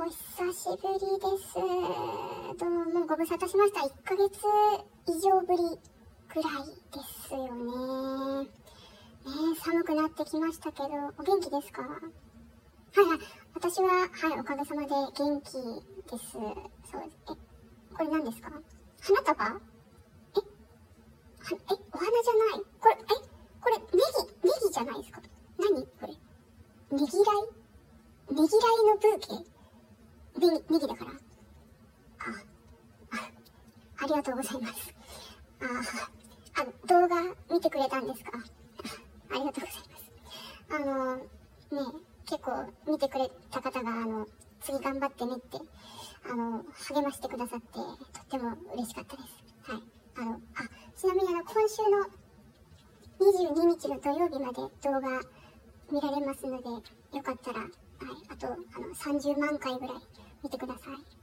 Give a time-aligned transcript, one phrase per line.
[0.00, 1.52] お久しぶりです。
[1.56, 3.80] どうもご無沙汰しました。
[3.80, 4.40] 1ヶ月
[5.06, 5.58] 以上ぶり
[6.32, 8.48] ぐらいですよね。
[8.48, 8.48] ね
[9.62, 11.82] 寒くなってきましたけど、お元気ですか？
[11.82, 13.18] はいはい。
[13.52, 16.32] 私は、はい、おかげさまで元気です。
[16.32, 16.54] そう。
[17.28, 17.36] え、
[17.94, 18.52] これ何ですか？
[19.02, 19.44] 花束？
[19.44, 19.50] え？
[19.50, 19.60] は
[21.52, 22.64] え、お花じゃない？
[22.80, 23.04] これ、え、
[23.60, 25.20] これネギ、ネギじゃないですか？
[25.58, 26.08] 何これ？
[26.08, 26.16] ね
[26.88, 27.06] ぎらいね
[28.32, 29.49] ぎらいのブーケ？
[30.40, 31.10] ネギ、ネギだから。
[31.10, 31.14] あ、
[33.12, 34.94] あ、ありがとうございます。
[36.56, 38.32] あ、あ、動画見てくれたんですか？
[39.30, 40.10] ありがとうございます。
[40.70, 41.24] あの、ね、
[42.26, 44.26] 結構見てくれた方が、あの、
[44.60, 45.58] 次頑張ってねって、
[46.30, 49.70] あの、励ましてくださって、とっても嬉しかったです。
[49.70, 49.82] はい。
[50.16, 50.38] あの、あ、
[50.96, 52.06] ちなみにあの、今週の
[53.20, 55.20] 22日の土曜日まで動画
[55.90, 56.68] 見られますので、
[57.16, 57.70] よかったら、はい、
[58.28, 58.56] あと、あの、
[58.94, 59.96] 30万回ぐらい
[60.42, 61.20] 見てください。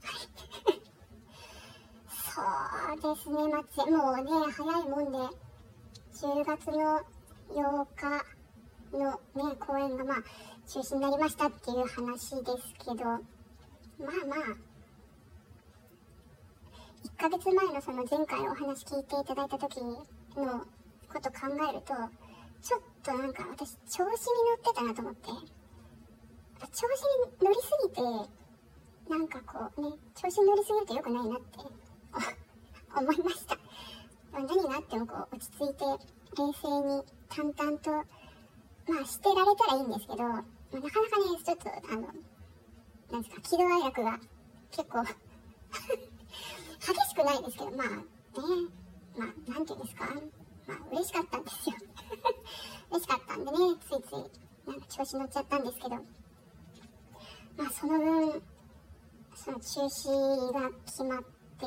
[2.38, 5.18] そうですね、まあ、もうね、早いもんで、
[6.14, 7.00] 10月の
[7.50, 8.24] 8日
[8.96, 10.22] のね、公演がまあ、
[10.66, 13.22] 中止になりましたっていう話ですけど、まあ
[14.26, 14.38] まあ、
[17.04, 21.94] 1ヶ月前のその前回お話聞いていただいた時のこと考えると、
[22.62, 24.12] ちょっとなんか私調子に乗
[24.56, 25.28] ってたなと思って、
[26.72, 28.00] 調子に乗りすぎて、
[29.08, 31.58] なんかこうね、調子に乗りすぎると良くないなって
[32.94, 33.56] 思いました。
[34.32, 35.84] 何があってもこう落ち着いて、
[36.36, 40.92] 冷静に淡々と、まあしてられたらいいんですけど、まあ、なかなかね、
[41.42, 42.02] ちょっとあの、
[43.10, 44.20] なんですか、喜怒哀楽が
[44.70, 45.02] 結構
[46.80, 48.04] 激しくないですけど、まあね、
[49.16, 50.04] まあ、なんていうんですか、
[50.66, 51.76] まあ嬉しかったんですよ。
[52.92, 55.96] 嬉しかったんでね、ついつい、なんか調子乗っちゃったんですけど、
[57.56, 58.42] まあその分、
[59.44, 61.66] その中止が決まって、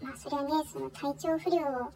[0.00, 1.92] まあそれはね、その体調不良が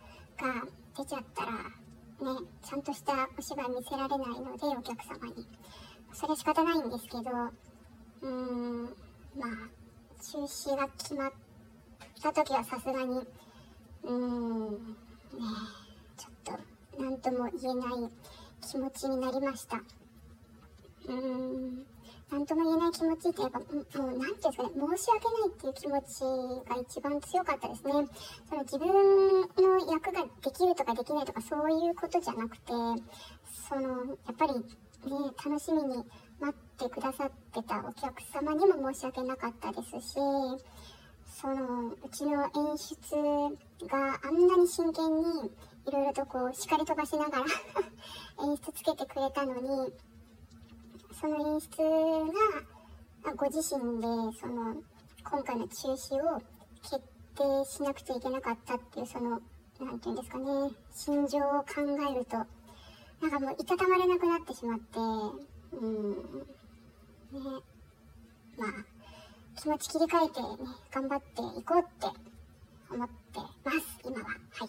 [0.98, 5.46] 出ちゃったら、ね、ちゃんとしたお芝居見せられないので、お客様に。
[6.12, 7.20] それ仕方ないんですけど、
[8.20, 8.84] うーん、
[9.34, 9.50] まあ、
[10.22, 11.32] 中止が決まっ
[12.22, 13.26] た時はさすがに、
[14.04, 14.76] うーん、ね
[16.18, 16.56] ちょっ
[16.98, 18.10] と、なんとも言えない
[18.60, 19.78] 気持ちになりました。
[19.78, 21.86] うーん、
[22.32, 27.92] なんとも言えない気持ちってやっぱ、もう、なんていうんですかね、申し訳ないっていう気持ちが一番強かったですね。
[28.48, 32.72] その自分の役ができるとかできないとかそういうことじゃなくて、
[33.68, 34.64] その、やっぱりね、
[35.44, 36.04] 楽しみに
[36.40, 40.14] 待ってくださってたお客様にも申し訳なかったですし、
[41.38, 45.50] その、うちの演出があんなに真剣に
[45.86, 47.44] いろいろとこう、叱り飛ばしながら
[48.48, 49.92] 演出つけてくれたのに、
[51.22, 51.76] その演出
[53.22, 54.08] が、ご自身で、
[54.40, 54.74] その、
[55.22, 56.42] 今回の中止を
[56.82, 57.00] 決
[57.36, 59.40] 定しなくちゃいけなかったっていう、その、
[59.78, 60.44] なんていうんですかね、
[60.92, 61.66] 心情を考
[62.10, 62.38] えると、
[63.20, 64.98] なんかもういたたまれなくなってしまって、
[65.76, 66.18] うん、ね、
[68.58, 70.48] まあ、気持ち切り替えてね、
[70.90, 72.18] 頑張っていこうって
[72.90, 74.26] 思ってます、今は。
[74.26, 74.68] はい。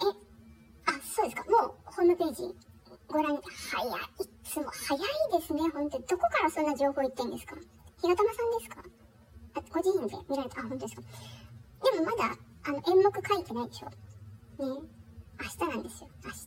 [0.00, 0.16] え、
[0.86, 1.44] あ、そうですか。
[1.50, 2.68] もうホームページ
[3.08, 6.04] ご覧、早い、いつも早いですね、本当に。
[6.04, 7.54] どこからそんな情報言ってんですか？
[8.02, 8.82] ひがたまさんですか？
[9.54, 11.02] あ、ご自身で見られた、あ、本当ですか。
[11.92, 13.86] でもまだ、あの、演目書いてないでしょ？
[13.88, 13.94] ね。
[14.58, 16.46] 明日なんですよ、明日。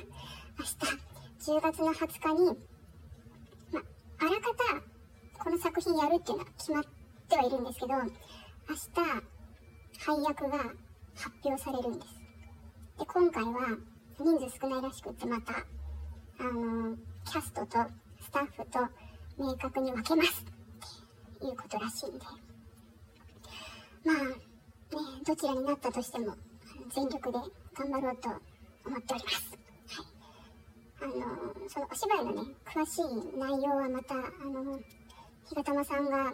[0.58, 2.58] 明日、10月の20日に、
[3.72, 3.80] ま、
[4.20, 4.54] あらか
[5.34, 6.84] た、この作品やるっていうのは決まっ
[7.28, 8.16] てはいるんですけど、明日、
[9.98, 10.58] 配役が
[11.16, 12.14] 発表されるんです。
[12.98, 13.76] で、今回は、
[14.18, 15.52] 人数少ないらしくってまた、
[16.38, 16.96] あの
[17.30, 17.78] キャストと
[18.20, 18.80] スタッフと
[19.38, 20.44] 明確に分けます
[21.36, 22.24] っていうことらしいんで。
[24.04, 24.34] まあ、ね、
[25.24, 26.34] どちらになったとしても、
[26.92, 27.38] 全力で
[27.72, 28.28] 頑張ろうと
[28.84, 29.58] 思っております。
[30.98, 31.12] はい。
[31.12, 34.80] あのそのお芝居のね、詳しい内容はまた、あの
[35.48, 36.32] ひがたまさんが、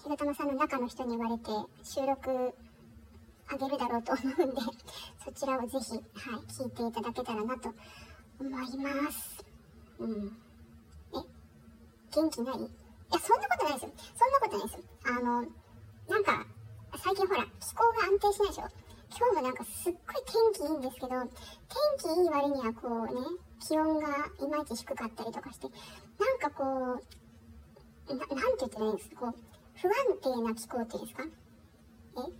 [0.00, 1.50] ひがたまさんの中の人に言われて、
[1.82, 2.54] 収録
[3.48, 4.60] あげるだろうと思うんで、
[5.24, 7.74] そちらをぜひ、はい、聞いていただけたらなと
[8.38, 9.45] 思います。
[9.98, 10.36] うん。
[11.14, 11.16] え、
[12.14, 12.56] 元気ない？
[12.56, 13.92] いや、そんなことないですよ。
[14.14, 14.84] そんなことないですよ。
[15.04, 15.22] あの、
[16.08, 16.46] なんか、
[16.98, 18.68] 最近ほら、気候が安定しないでしょ？
[19.08, 21.28] 今日もなんかすっごい天気いいんですけど、天
[21.98, 23.20] 気いい割にはこうね、
[23.60, 24.08] 気温が
[24.40, 27.00] いまいち低かったりとかして、なんかこ
[28.08, 29.10] う、ななんて言ってないんです？
[29.10, 29.34] かこう、
[29.80, 31.24] 不安定な気候っていうんですか？
[31.24, 32.32] え？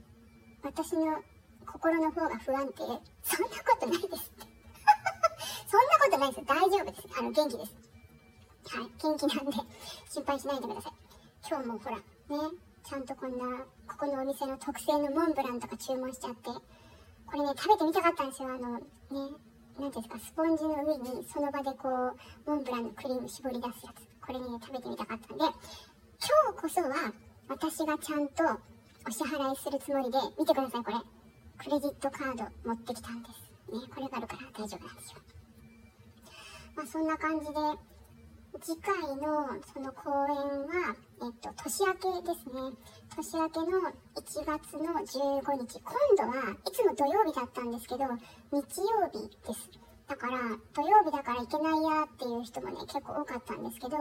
[0.62, 1.23] 私の
[1.64, 2.75] 心の方が不安定
[3.23, 4.56] そんなことないですって。
[6.16, 6.46] ことないです。
[6.46, 7.18] 大丈夫です。
[7.18, 7.74] あの、元気です。
[8.68, 9.52] はい、元気なんで
[10.08, 10.92] 心配しないでください。
[11.48, 12.02] 今日もほら、ね、
[12.82, 13.44] ちゃんとこんな、
[13.86, 18.48] ここのお店の特製のモンブランとか注文しちゃって、これね、食べてみたかったんですよ。
[18.48, 18.80] あの、ね、
[19.78, 24.08] なんていうんですか、スポンジの上にその場でこう、モンブランのクリーム絞り出すやつ。
[24.24, 25.52] これね、食べてみたかったんで、今
[26.56, 27.12] 日こそは、
[27.48, 28.42] 私がちゃんと
[29.06, 30.96] お支払いするつもりで、見てください、これ。
[31.58, 33.46] クレジットカード持ってきたんです。
[33.70, 35.36] ね、これがあるから大丈夫なんですよ。
[36.76, 37.52] まあそんな感じで、
[38.61, 40.37] 次回のその公演
[40.69, 42.76] は、えっと、年明けですね。
[43.17, 45.81] 年明けの1月の15日。
[45.81, 48.05] 今度はいつも土曜日だったんですけど、
[48.52, 49.70] 日曜日です。
[50.06, 50.38] だから、
[50.75, 53.96] 土曜日だから行けないやっていう人もね、結構多かったんですけど、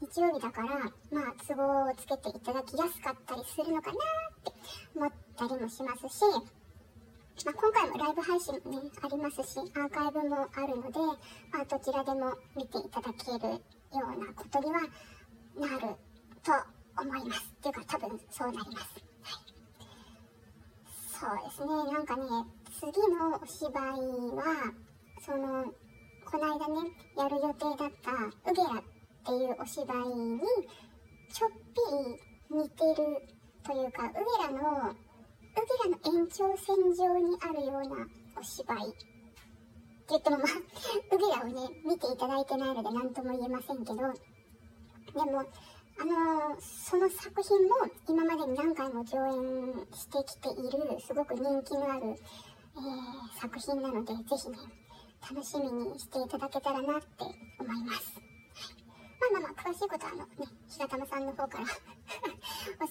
[0.00, 0.68] 日曜日だから、
[1.10, 4.52] まあ、都合をつけていただきやすかったりするのかなって
[4.94, 6.22] 思ったりもしますし、
[7.44, 10.98] まあ、今回もライブ配信もね、ありますし、アーカイブもあるので、
[11.52, 13.60] まあ、どちらでも見ていただけるよ
[13.92, 14.80] うなことには
[15.56, 15.96] なる
[16.44, 16.52] と
[17.00, 17.40] 思います。
[17.40, 19.10] っていうか、多分そうなります。
[21.20, 21.46] はい。
[21.46, 22.22] そうですね、なんかね、
[22.78, 24.00] 次のお芝居
[24.36, 24.72] は、
[25.24, 25.64] その、
[26.30, 28.12] この間ね、やる予定だった
[28.50, 28.84] ウゲラっ
[29.24, 30.40] ていうお芝居に、
[31.32, 32.96] ちょっぴり似てる
[33.62, 34.94] というか、ウゲラの、
[35.50, 38.06] ウゲラの延長線上にあるような
[38.38, 38.88] お芝居。
[38.88, 39.06] って
[40.10, 40.46] 言ってもまあ、
[41.14, 45.44] ウゲラをね、見ていただいてないので何とも言えませんけど、でも、
[45.98, 47.76] あの、その作品も
[48.08, 54.56] 今までに何回も上演してきている、すごく人気のある、えー、作品なので、ぜひね、
[55.20, 57.06] 楽しみにしていただけたらなって
[57.58, 58.14] 思います。
[59.20, 60.26] まあまあまあ、詳しいことはあのね、
[60.68, 61.64] 白玉さんの方から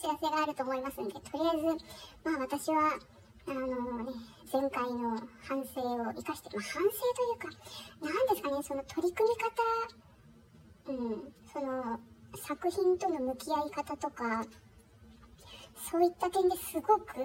[0.09, 1.65] らせがあると思いますんで、とりあえず、
[2.23, 2.97] まあ私は、
[3.47, 4.11] あのね、
[4.51, 7.49] 前回の反省を生かして、まあ反省というか、
[8.01, 9.61] 何ですかね、その取り組み方、
[10.87, 11.99] うん、その
[12.37, 14.43] 作品との向き合い方とか、
[15.91, 17.17] そういった点ですごく、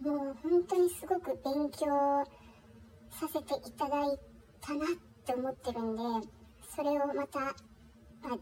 [0.00, 2.24] もう本当にすごく勉強
[3.10, 4.18] させていただい
[4.60, 4.88] かなっ
[5.24, 6.28] て思ってるんで、
[6.74, 7.52] それをまた、ま
[8.24, 8.38] あね、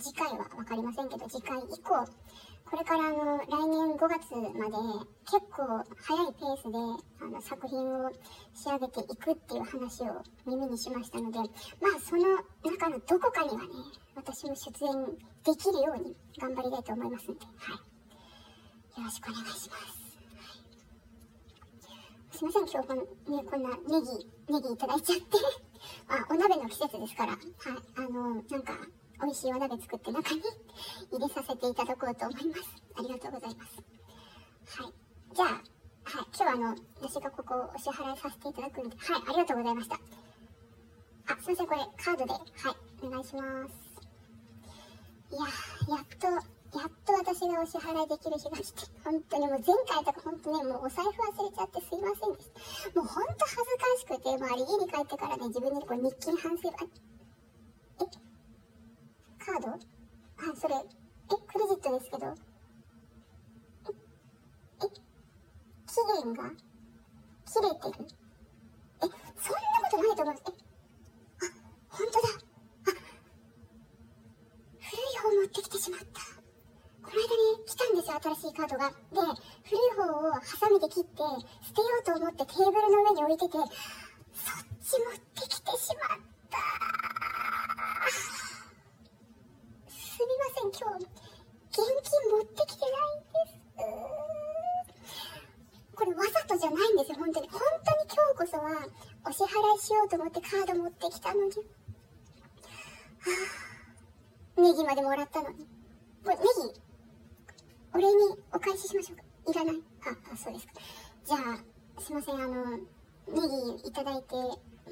[0.00, 2.06] 次回は分かりませんけど、次回以降、
[2.70, 4.76] これからあの、来年5月まで
[5.24, 6.78] 結構早いペースで
[7.20, 8.10] あの作品を
[8.54, 12.22] 仕上げていくっていう話を耳にしましたので、まあその
[12.64, 13.68] 中のどこかにはね、
[14.14, 15.06] 私も出演
[15.44, 17.72] できるように頑張りたいと思いますので、は
[18.96, 19.00] い。
[19.00, 19.70] よろしくお願いします。
[19.70, 19.98] はい
[22.38, 23.08] すいません、今日この、ね、
[23.50, 25.24] こんなネギ、ネギいただいちゃって
[26.06, 27.40] あ、お鍋の季節ですから、はい、
[27.96, 28.74] あの、なんか、
[29.20, 30.42] 美味しいお鍋作って中に
[31.10, 32.62] 入れさせていただこうと思います。
[32.96, 33.82] ありがとうございます。
[34.80, 34.92] はい。
[35.34, 35.62] じゃあ、はい、
[36.04, 39.96] 今日はあの、私がここをお支払いさせていただくんで、はい、ありがとうございました。
[39.96, 42.42] あ、すいません、これ、カードで、はい、
[43.02, 43.74] お願いします。
[45.30, 45.44] いや
[45.96, 46.26] やっと、
[46.78, 52.48] やっと私がお支払いできる日が来て、本当にもう前回とか本当ね、もうお財布忘れちゃってすいませんでし
[52.94, 53.00] た。
[53.00, 58.27] もう本当恥ずかしくて、まあ、家に帰ってからね、自分でこう日記に反省、え？
[59.58, 59.68] ード？
[59.70, 59.76] あ、
[60.56, 60.80] それ、え、
[61.28, 63.90] クレジットですけど、え、
[64.84, 64.88] え、
[65.86, 66.50] 期限が？
[67.46, 68.06] 切れてる？
[69.00, 70.48] え、そんなことないと思うんです。
[70.48, 71.50] え、あ、
[71.88, 72.28] 本当だ。
[72.86, 72.92] あ、
[74.80, 76.06] 古い方持ってきてしまった。
[77.02, 78.90] この間に来たんですよ、新しいカードが。
[78.90, 78.94] で、
[79.64, 83.66] 古い方をハサミで切って、捨てようと思ってテーブルの上に置いてて、そっ
[84.82, 86.18] ち持ってきてしまっ
[86.50, 86.58] た。
[90.58, 91.06] せん、今日、
[91.70, 93.58] 現金持ってきてないんです。
[95.94, 97.48] これわざとじゃないんですよ、本当に。
[97.48, 98.86] 本当に今日こそは、
[99.26, 101.52] お支払いしようと思ってカード持ってきたのに。
[104.56, 105.66] あ、ネギまでもらったのに。
[106.24, 106.48] これネギ
[107.94, 108.14] お礼に
[108.52, 110.72] お返ししましょうかいらないあ、あ、そうですか。
[111.24, 112.82] じゃあ、すいません、あの、ネ
[113.82, 114.34] ギいただいて、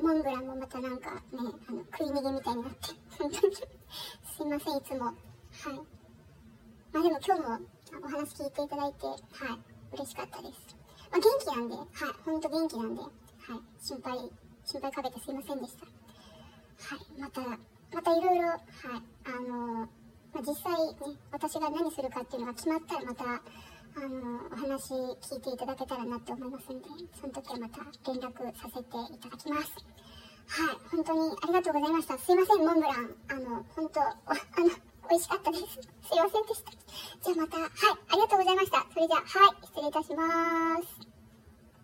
[0.00, 1.52] モンブランもまたなんかね、あの、
[1.96, 2.78] 食い逃げみたいになって、
[3.18, 3.62] 本当にす
[4.42, 5.14] いません、いつも。
[5.66, 5.74] はい。
[6.92, 7.58] まあでも今日も
[8.04, 10.76] お話聞いていただいて、はい、嬉しかったです。
[11.10, 11.86] まあ元気なんで、はい、
[12.24, 13.10] ほんと元気なんで、はい、
[13.82, 14.14] 心配、
[14.64, 15.86] 心配かけてすいませんでした。
[15.86, 18.60] はい、また、またいろいろ、はい、
[19.26, 20.06] あのー
[20.36, 26.86] まあ、実際ね、私が何するかっていうのが決まったらまた、あの、お話聞いていただけたらなって思いますんで、
[27.18, 29.72] その時はまた連絡させていただきます。
[30.46, 32.18] はい、本当にありがとうございました。
[32.18, 33.16] すいません、モンブラン。
[33.28, 34.70] あの、本当、 あの、
[35.08, 35.64] 美味しかったです。
[35.64, 36.70] すいませんでした。
[36.70, 37.70] じゃあまた、はい、
[38.10, 38.86] ありがとうございました。
[38.92, 41.15] それじゃあ、はい、失礼いたします。